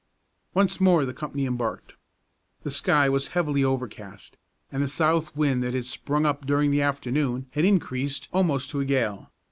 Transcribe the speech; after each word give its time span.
Once 0.55 0.81
more 0.81 1.05
the 1.05 1.13
company 1.13 1.45
embarked. 1.45 1.93
The 2.63 2.71
sky 2.71 3.07
was 3.07 3.27
heavily 3.37 3.63
overcast, 3.63 4.35
and 4.71 4.81
the 4.81 4.87
south 4.87 5.35
wind 5.35 5.61
that 5.61 5.75
had 5.75 5.85
sprung 5.85 6.25
up 6.25 6.47
during 6.47 6.71
the 6.71 6.81
afternoon 6.81 7.45
had 7.51 7.65
increased 7.65 8.27
almost 8.33 8.71
to 8.71 8.79
a 8.79 8.85
gale. 8.85 9.31